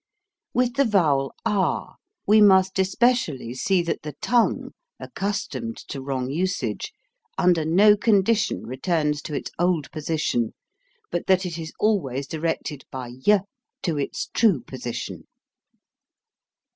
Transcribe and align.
With 0.55 0.77
the 0.77 0.83
vowel 0.85 1.31
ah 1.45 1.97
we 2.25 2.41
must 2.41 2.79
especially 2.79 3.53
see 3.53 3.83
that 3.83 4.01
the 4.01 4.13
tongue, 4.19 4.71
accustomed 4.99 5.77
to 5.89 6.01
wrong 6.01 6.31
usage, 6.31 6.91
under 7.37 7.63
no 7.65 7.95
condition 7.95 8.65
returns 8.65 9.21
to 9.21 9.35
its 9.35 9.51
old 9.59 9.91
position 9.91 10.55
but 11.11 11.27
that 11.27 11.45
it 11.45 11.59
is 11.59 11.71
always 11.79 12.25
directed 12.25 12.83
by 12.89 13.11
y 13.27 13.41
to 13.83 13.99
its 13.99 14.31
true 14.33 14.61
position. 14.63 15.25